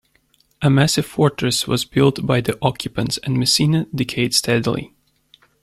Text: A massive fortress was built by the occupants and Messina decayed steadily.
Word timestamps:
A 0.63 0.69
massive 0.71 1.05
fortress 1.05 1.67
was 1.67 1.85
built 1.85 2.25
by 2.25 2.41
the 2.41 2.57
occupants 2.63 3.19
and 3.19 3.37
Messina 3.37 3.85
decayed 3.93 4.33
steadily. 4.33 4.95